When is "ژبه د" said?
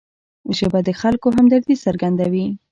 0.57-0.89